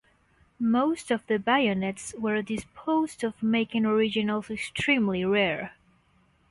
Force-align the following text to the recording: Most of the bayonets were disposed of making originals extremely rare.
Most 0.59 1.11
of 1.11 1.27
the 1.27 1.37
bayonets 1.37 2.15
were 2.17 2.41
disposed 2.41 3.23
of 3.23 3.43
making 3.43 3.85
originals 3.85 4.49
extremely 4.49 5.23
rare. 5.23 5.73